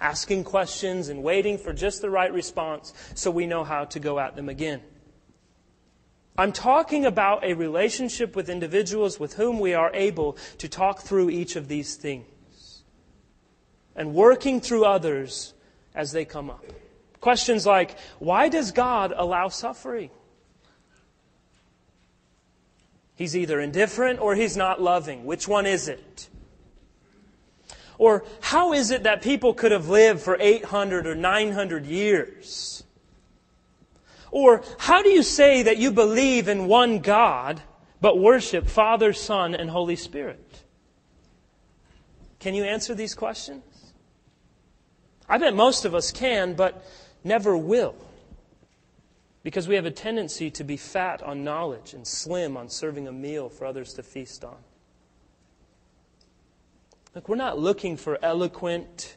[0.00, 4.18] asking questions and waiting for just the right response so we know how to go
[4.18, 4.80] at them again.
[6.36, 11.30] I'm talking about a relationship with individuals with whom we are able to talk through
[11.30, 12.84] each of these things
[13.94, 15.52] and working through others
[15.94, 16.64] as they come up.
[17.20, 20.10] Questions like, why does God allow suffering?
[23.14, 25.24] He's either indifferent or he's not loving.
[25.24, 26.28] Which one is it?
[27.98, 32.81] Or how is it that people could have lived for 800 or 900 years?
[34.32, 37.60] Or how do you say that you believe in one God
[38.00, 40.64] but worship Father, Son, and Holy Spirit?
[42.40, 43.62] Can you answer these questions?
[45.28, 46.84] I bet most of us can, but
[47.22, 47.94] never will.
[49.42, 53.12] Because we have a tendency to be fat on knowledge and slim on serving a
[53.12, 54.56] meal for others to feast on.
[57.14, 59.16] Look, we're not looking for eloquent,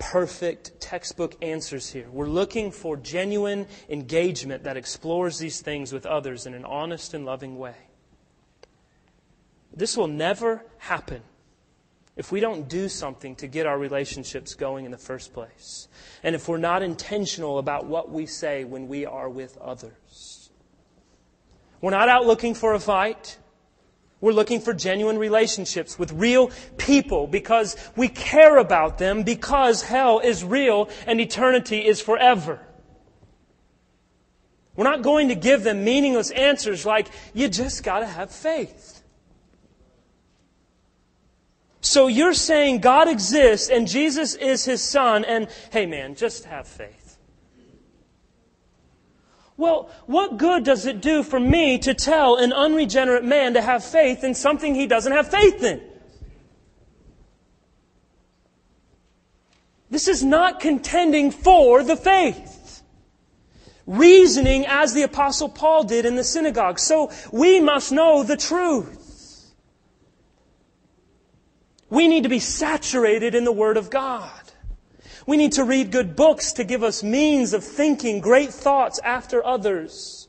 [0.00, 2.08] perfect textbook answers here.
[2.10, 7.24] We're looking for genuine engagement that explores these things with others in an honest and
[7.24, 7.76] loving way.
[9.72, 11.22] This will never happen
[12.16, 15.86] if we don't do something to get our relationships going in the first place,
[16.22, 20.50] and if we're not intentional about what we say when we are with others.
[21.80, 23.38] We're not out looking for a fight.
[24.20, 30.18] We're looking for genuine relationships with real people because we care about them because hell
[30.18, 32.60] is real and eternity is forever.
[34.76, 39.02] We're not going to give them meaningless answers like, you just gotta have faith.
[41.80, 46.68] So you're saying God exists and Jesus is his son, and hey man, just have
[46.68, 46.99] faith.
[49.60, 53.84] Well, what good does it do for me to tell an unregenerate man to have
[53.84, 55.82] faith in something he doesn't have faith in?
[59.90, 62.82] This is not contending for the faith.
[63.86, 66.78] Reasoning as the apostle Paul did in the synagogue.
[66.78, 69.52] So we must know the truth.
[71.90, 74.39] We need to be saturated in the Word of God.
[75.26, 79.44] We need to read good books to give us means of thinking great thoughts after
[79.44, 80.28] others.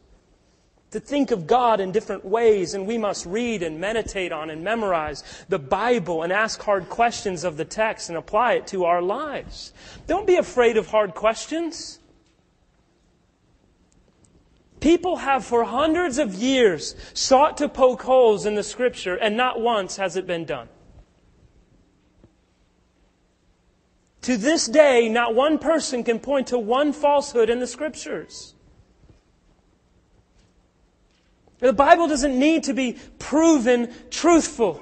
[0.92, 4.62] To think of God in different ways, and we must read and meditate on and
[4.62, 9.02] memorize the Bible and ask hard questions of the text and apply it to our
[9.02, 9.72] lives.
[10.08, 12.00] Don't be afraid of hard questions.
[14.82, 19.62] People have for hundreds of years sought to poke holes in the scripture, and not
[19.62, 20.68] once has it been done.
[24.22, 28.54] To this day, not one person can point to one falsehood in the scriptures.
[31.60, 34.82] The Bible doesn't need to be proven truthful.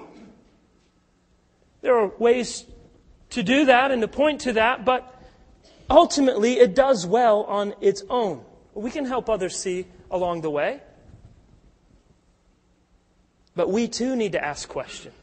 [1.82, 2.66] There are ways
[3.32, 5.14] to do that and to point to that, but
[5.90, 8.44] ultimately it does well on its own.
[8.74, 10.82] We can help others see along the way.
[13.56, 15.16] But we too need to ask questions.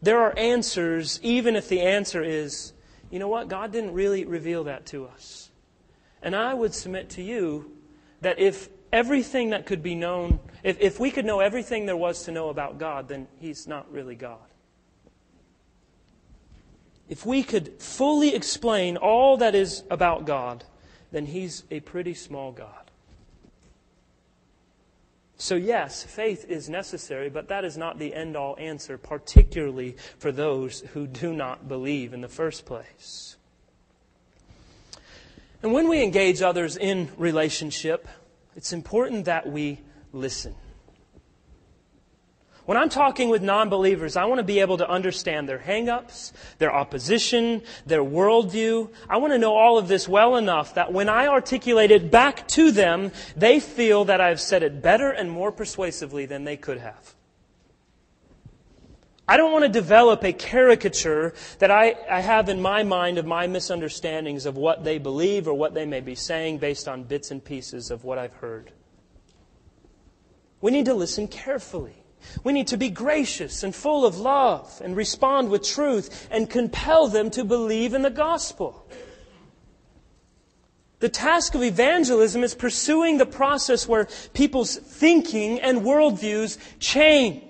[0.00, 2.72] There are answers, even if the answer is,
[3.10, 5.50] you know what, God didn't really reveal that to us.
[6.22, 7.72] And I would submit to you
[8.20, 12.24] that if everything that could be known, if, if we could know everything there was
[12.24, 14.38] to know about God, then He's not really God.
[17.08, 20.64] If we could fully explain all that is about God,
[21.10, 22.87] then He's a pretty small God.
[25.40, 30.32] So, yes, faith is necessary, but that is not the end all answer, particularly for
[30.32, 33.36] those who do not believe in the first place.
[35.62, 38.08] And when we engage others in relationship,
[38.56, 39.80] it's important that we
[40.12, 40.56] listen.
[42.68, 46.32] When I'm talking with non believers, I want to be able to understand their hangups,
[46.58, 48.90] their opposition, their worldview.
[49.08, 52.46] I want to know all of this well enough that when I articulate it back
[52.48, 56.76] to them, they feel that I've said it better and more persuasively than they could
[56.76, 57.14] have.
[59.26, 63.24] I don't want to develop a caricature that I, I, have in my mind of
[63.24, 67.30] my misunderstandings of what they believe or what they may be saying based on bits
[67.30, 68.72] and pieces of what I've heard.
[70.60, 71.97] We need to listen carefully.
[72.44, 77.08] We need to be gracious and full of love and respond with truth and compel
[77.08, 78.86] them to believe in the gospel.
[81.00, 87.44] The task of evangelism is pursuing the process where people's thinking and worldviews change.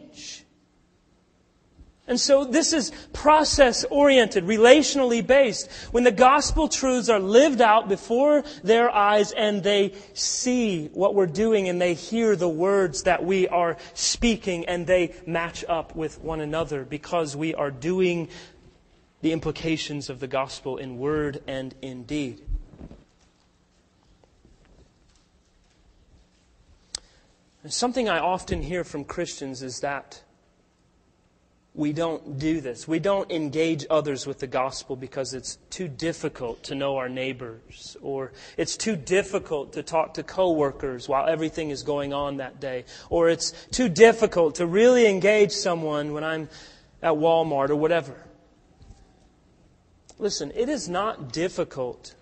[2.09, 5.71] And so this is process oriented, relationally based.
[5.91, 11.27] When the gospel truths are lived out before their eyes and they see what we're
[11.27, 16.19] doing and they hear the words that we are speaking and they match up with
[16.21, 18.29] one another because we are doing
[19.21, 22.41] the implications of the gospel in word and in deed.
[27.63, 30.23] And something I often hear from Christians is that
[31.79, 32.89] we don't do this.
[32.89, 37.97] We don't engage others with the gospel because it's too difficult to know our neighbors,
[38.03, 42.85] or it's too difficult to talk to coworkers while everything is going on that day,
[43.11, 46.49] or it's too difficult to really engage someone when I'm
[47.01, 48.27] at Walmart or whatever.
[50.19, 52.17] Listen, it is not difficult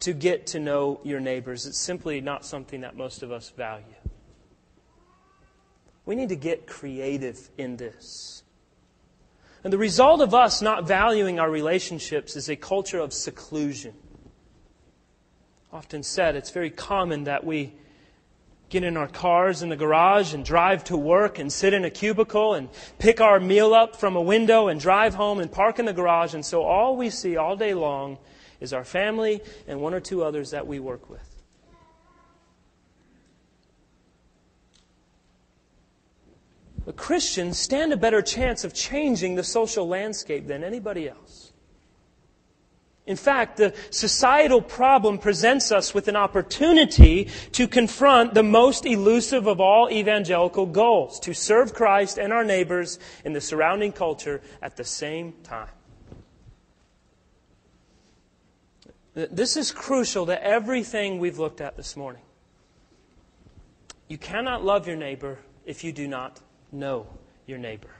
[0.00, 1.64] to get to know your neighbors.
[1.64, 3.86] It's simply not something that most of us value.
[6.04, 8.42] We need to get creative in this.
[9.62, 13.94] And the result of us not valuing our relationships is a culture of seclusion.
[15.72, 17.74] Often said, it's very common that we
[18.70, 21.90] get in our cars in the garage and drive to work and sit in a
[21.90, 25.84] cubicle and pick our meal up from a window and drive home and park in
[25.84, 26.34] the garage.
[26.34, 28.18] And so all we see all day long
[28.60, 31.29] is our family and one or two others that we work with.
[36.92, 41.52] Christians stand a better chance of changing the social landscape than anybody else.
[43.06, 49.46] In fact, the societal problem presents us with an opportunity to confront the most elusive
[49.46, 54.76] of all evangelical goals to serve Christ and our neighbors in the surrounding culture at
[54.76, 55.70] the same time.
[59.14, 62.22] This is crucial to everything we've looked at this morning.
[64.06, 66.40] You cannot love your neighbor if you do not
[66.72, 67.06] know
[67.46, 67.90] your neighbor.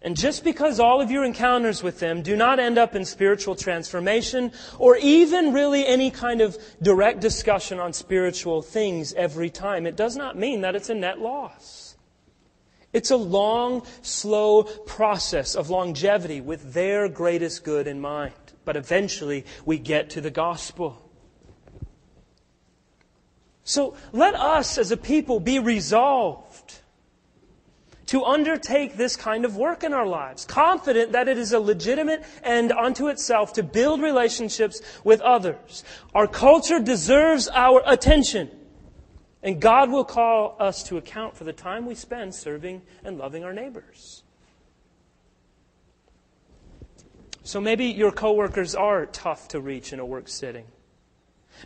[0.00, 3.56] And just because all of your encounters with them do not end up in spiritual
[3.56, 9.96] transformation or even really any kind of direct discussion on spiritual things every time, it
[9.96, 11.96] does not mean that it's a net loss.
[12.92, 18.34] It's a long, slow process of longevity with their greatest good in mind.
[18.64, 21.07] But eventually we get to the gospel.
[23.68, 26.80] So let us as a people be resolved
[28.06, 32.24] to undertake this kind of work in our lives, confident that it is a legitimate
[32.42, 35.84] end unto itself to build relationships with others.
[36.14, 38.48] Our culture deserves our attention.
[39.42, 43.44] And God will call us to account for the time we spend serving and loving
[43.44, 44.22] our neighbors.
[47.42, 50.64] So maybe your coworkers are tough to reach in a work setting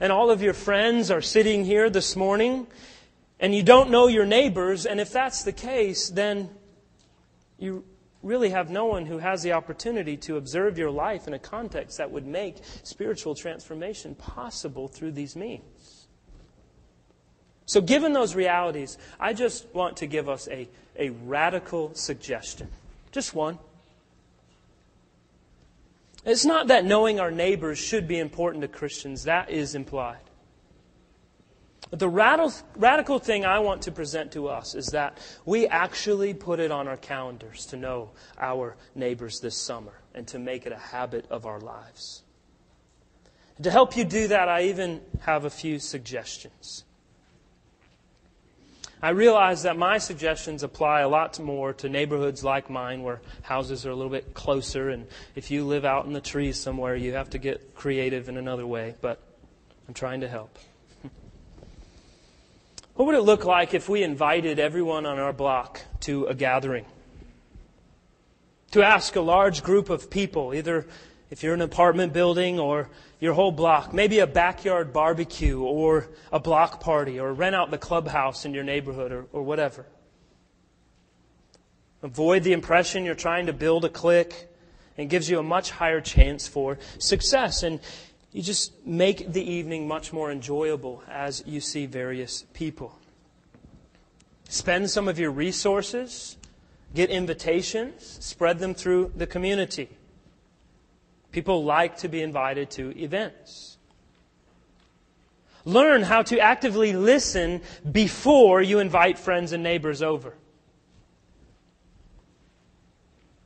[0.00, 2.66] and all of your friends are sitting here this morning
[3.42, 6.48] and you don't know your neighbors, and if that's the case, then
[7.58, 7.84] you
[8.22, 11.98] really have no one who has the opportunity to observe your life in a context
[11.98, 16.06] that would make spiritual transformation possible through these means.
[17.66, 22.68] So, given those realities, I just want to give us a, a radical suggestion.
[23.10, 23.58] Just one.
[26.24, 30.20] It's not that knowing our neighbors should be important to Christians, that is implied.
[31.90, 36.58] But the radical thing I want to present to us is that we actually put
[36.58, 40.78] it on our calendars to know our neighbors this summer and to make it a
[40.78, 42.22] habit of our lives.
[43.60, 46.84] to help you do that, I even have a few suggestions.
[49.02, 53.84] I realize that my suggestions apply a lot more to neighborhoods like mine where houses
[53.84, 57.14] are a little bit closer, and if you live out in the trees somewhere, you
[57.14, 59.20] have to get creative in another way, but
[59.88, 60.56] I'm trying to help.
[62.94, 66.86] what would it look like if we invited everyone on our block to a gathering?
[68.70, 70.86] To ask a large group of people, either
[71.32, 72.90] If you're in an apartment building or
[73.22, 77.78] your whole block, maybe a backyard barbecue or a block party or rent out the
[77.78, 79.86] clubhouse in your neighborhood or, or whatever.
[82.02, 84.48] Avoid the impression you're trying to build a clique
[84.98, 87.62] and gives you a much higher chance for success.
[87.62, 87.78] And
[88.32, 92.98] you just make the evening much more enjoyable as you see various people.
[94.48, 96.36] Spend some of your resources,
[96.92, 99.90] get invitations, spread them through the community.
[101.32, 103.78] People like to be invited to events.
[105.64, 110.34] Learn how to actively listen before you invite friends and neighbors over.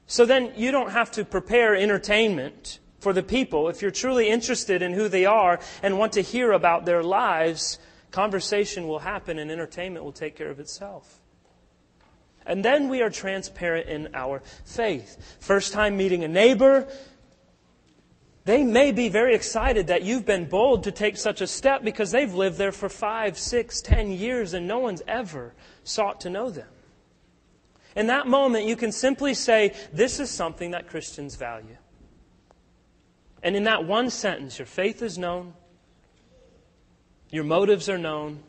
[0.06, 3.68] So then you don't have to prepare entertainment for the people.
[3.68, 7.78] If you're truly interested in who they are and want to hear about their lives,
[8.10, 11.20] conversation will happen and entertainment will take care of itself.
[12.46, 15.36] And then we are transparent in our faith.
[15.40, 16.86] First time meeting a neighbor,
[18.46, 22.12] they may be very excited that you've been bold to take such a step because
[22.12, 26.48] they've lived there for five, six, ten years and no one's ever sought to know
[26.48, 26.68] them.
[27.96, 31.76] In that moment, you can simply say, This is something that Christians value.
[33.42, 35.52] And in that one sentence, your faith is known,
[37.30, 38.44] your motives are known,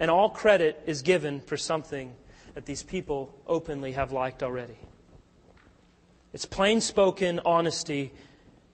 [0.00, 2.14] and all credit is given for something
[2.54, 4.78] that these people openly have liked already.
[6.32, 8.12] It's plain spoken honesty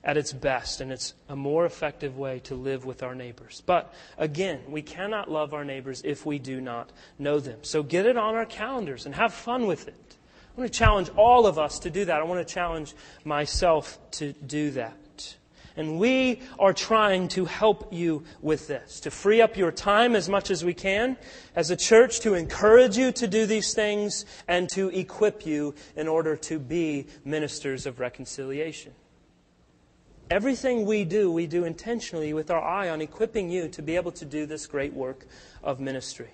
[0.05, 3.63] at its best, and it's a more effective way to live with our neighbors.
[3.67, 7.59] But again, we cannot love our neighbors if we do not know them.
[7.63, 10.17] So get it on our calendars and have fun with it.
[10.57, 12.21] I want to challenge all of us to do that.
[12.21, 12.95] I want to challenge
[13.25, 15.37] myself to do that.
[15.77, 20.29] And we are trying to help you with this, to free up your time as
[20.29, 21.17] much as we can
[21.55, 26.09] as a church, to encourage you to do these things, and to equip you in
[26.09, 28.93] order to be ministers of reconciliation.
[30.31, 34.13] Everything we do, we do intentionally with our eye on equipping you to be able
[34.13, 35.27] to do this great work
[35.63, 36.31] of ministry.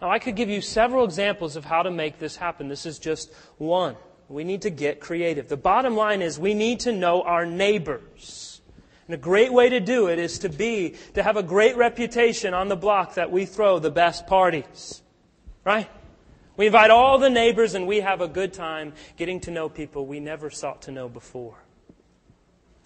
[0.00, 2.68] Now, I could give you several examples of how to make this happen.
[2.68, 3.96] This is just one.
[4.28, 5.48] We need to get creative.
[5.48, 8.60] The bottom line is we need to know our neighbors.
[9.06, 12.54] And a great way to do it is to be, to have a great reputation
[12.54, 15.02] on the block that we throw the best parties.
[15.64, 15.88] Right?
[16.56, 20.06] We invite all the neighbors and we have a good time getting to know people
[20.06, 21.65] we never sought to know before.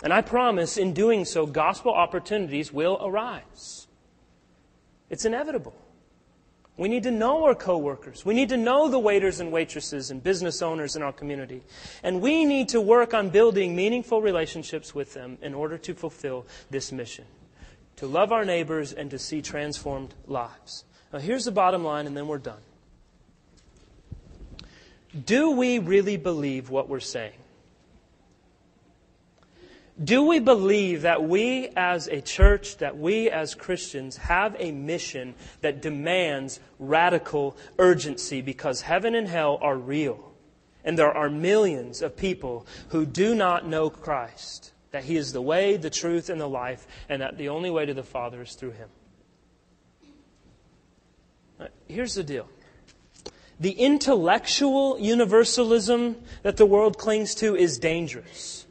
[0.02, 3.86] And I promise in doing so, gospel opportunities will arise.
[5.10, 5.74] It's inevitable.
[6.76, 8.24] We need to know our coworkers.
[8.24, 11.62] We need to know the waiters and waitresses and business owners in our community.
[12.02, 16.46] And we need to work on building meaningful relationships with them in order to fulfill
[16.70, 17.26] this mission
[17.96, 20.86] to love our neighbors and to see transformed lives.
[21.12, 22.62] Now, here's the bottom line, and then we're done.
[25.26, 27.39] Do we really believe what we're saying?
[30.02, 35.34] Do we believe that we as a church, that we as Christians have a mission
[35.60, 40.32] that demands radical urgency because heaven and hell are real?
[40.84, 45.42] And there are millions of people who do not know Christ, that He is the
[45.42, 48.54] way, the truth, and the life, and that the only way to the Father is
[48.54, 48.88] through Him.
[51.60, 52.48] Uh, here's the deal.
[53.58, 58.64] The intellectual universalism that the world clings to is dangerous.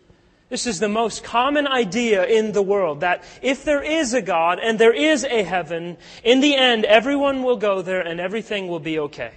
[0.50, 4.60] This is the most common idea in the world that if there is a God
[4.60, 8.80] and there is a heaven, in the end, everyone will go there and everything will
[8.80, 9.32] be okay.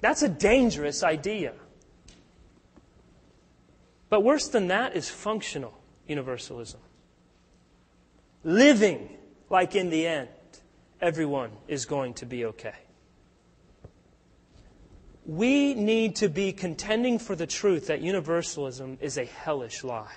[0.00, 1.52] That's a dangerous idea.
[4.08, 5.74] But worse than that is functional
[6.06, 6.80] universalism.
[8.44, 9.08] Living
[9.50, 10.28] like in the end,
[11.00, 12.74] everyone is going to be okay.
[15.26, 20.14] We need to be contending for the truth that universalism is a hellish lie.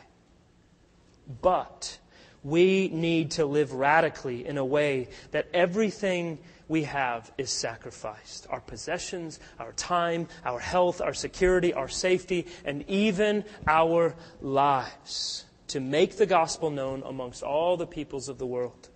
[1.42, 2.00] But
[2.44, 8.60] we need to live radically in a way that everything we have is sacrificed our
[8.62, 16.18] possessions, our time, our health, our security, our safety, and even our lives to make
[16.18, 18.90] the gospel known amongst all the peoples of the world.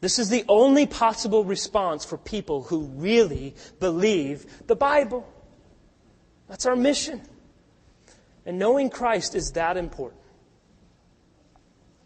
[0.00, 5.30] This is the only possible response for people who really believe the Bible.
[6.48, 7.20] That's our mission.
[8.46, 10.20] And knowing Christ is that important.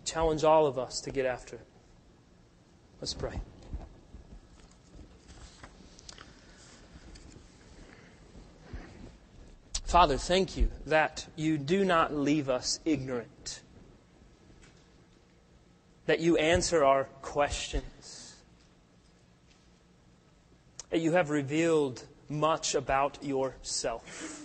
[0.05, 1.67] Challenge all of us to get after it.
[3.01, 3.41] Let's pray.
[9.85, 13.29] Father, thank you that you do not leave us ignorant
[16.07, 18.37] that you answer our questions,
[20.91, 24.45] that you have revealed much about yourself.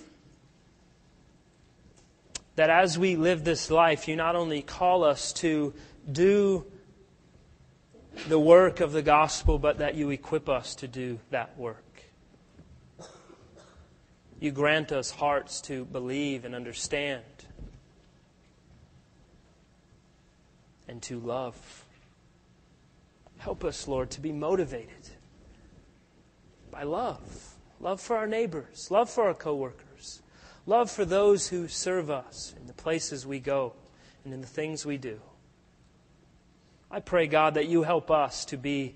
[2.60, 5.74] that as we live this life, you not only call us to
[6.12, 6.66] do
[8.28, 12.03] the work of the gospel, but that you equip us to do that work.
[14.41, 17.24] You grant us hearts to believe and understand
[20.90, 21.86] and to love.
[23.38, 25.10] Help us, Lord, to be motivated
[26.72, 30.22] by love love for our neighbors, love for our coworkers,
[30.66, 33.74] love for those who serve us in the places we go
[34.26, 35.20] and in the things we do.
[36.92, 38.96] I pray, God, that you help us to be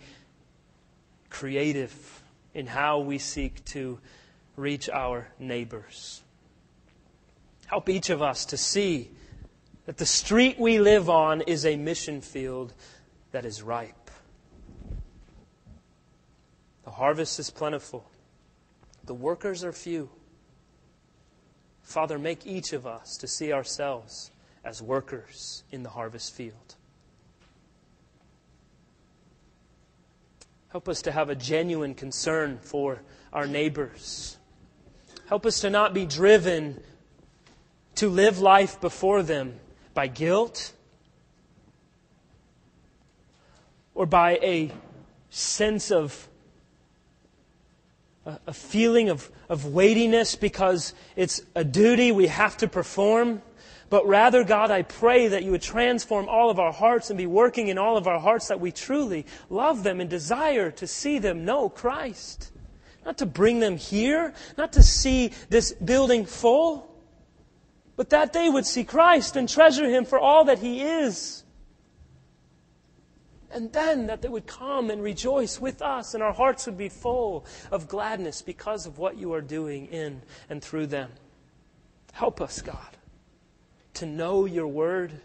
[1.30, 2.24] creative
[2.54, 4.00] in how we seek to
[4.58, 6.22] reach our neighbors.
[7.68, 9.10] Help each of us to see
[9.86, 12.74] that the street we live on is a mission field
[13.32, 14.12] that is ripe.
[16.86, 18.10] The harvest is plentiful,
[19.04, 20.10] the workers are few.
[21.82, 24.32] Father, make each of us to see ourselves
[24.64, 26.76] as workers in the harvest field.
[30.70, 33.02] Help us to have a genuine concern for
[33.34, 34.38] our neighbors.
[35.28, 36.82] Help us to not be driven
[37.96, 39.60] to live life before them
[39.94, 40.74] by guilt
[43.96, 44.72] or by a
[45.30, 46.28] sense of
[48.26, 53.42] a feeling of, of weightiness because it's a duty we have to perform.
[53.90, 57.26] But rather, God, I pray that you would transform all of our hearts and be
[57.26, 61.20] working in all of our hearts that we truly love them and desire to see
[61.20, 62.52] them know Christ.
[63.06, 66.90] Not to bring them here, not to see this building full,
[67.96, 71.44] but that they would see Christ and treasure Him for all that He is.
[73.52, 76.90] And then that they would come and rejoice with us, and our hearts would be
[76.90, 81.12] full of gladness because of what you are doing in and through them.
[82.14, 82.98] Help us, God,
[83.96, 85.22] to know your word,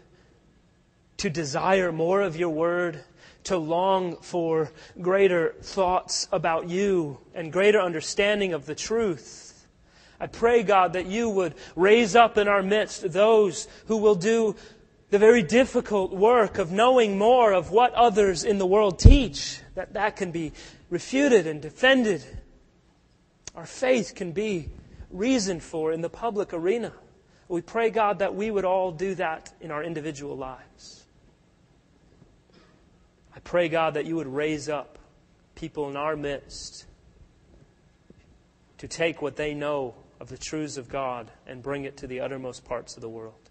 [1.17, 3.03] to desire more of your word,
[3.45, 9.48] to long for greater thoughts about you and greater understanding of the truth.
[10.19, 14.55] I pray, God, that you would raise up in our midst those who will do
[15.09, 19.93] the very difficult work of knowing more of what others in the world teach, that
[19.93, 20.51] that can be
[20.89, 22.23] refuted and defended.
[23.55, 24.69] Our faith can be
[25.09, 26.93] reasoned for in the public arena.
[27.47, 31.03] We pray, God, that we would all do that in our individual lives.
[33.35, 34.99] I pray, God, that you would raise up
[35.55, 36.85] people in our midst
[38.77, 42.19] to take what they know of the truths of God and bring it to the
[42.19, 43.49] uttermost parts of the world.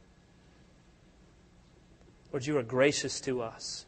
[2.33, 3.87] Lord, you are gracious to us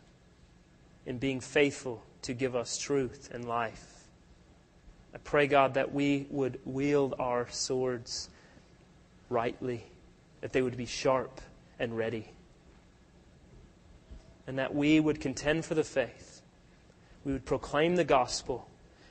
[1.04, 4.04] in being faithful to give us truth and life.
[5.14, 8.30] I pray, God, that we would wield our swords
[9.28, 9.84] rightly,
[10.40, 11.40] that they would be sharp
[11.78, 12.28] and ready,
[14.46, 16.42] and that we would contend for the faith.
[17.24, 18.69] We would proclaim the gospel,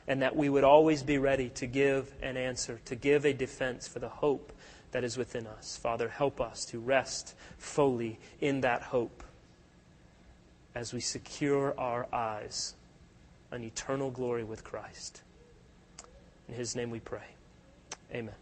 [0.10, 3.88] and that we would always be ready to give an answer, to give a defense
[3.88, 4.52] for the hope
[4.92, 5.78] that is within us.
[5.78, 9.24] Father, help us to rest fully in that hope
[10.74, 12.74] as we secure our eyes
[13.52, 15.22] on eternal glory with Christ.
[16.48, 17.36] In His name we pray.
[18.12, 18.34] Amen.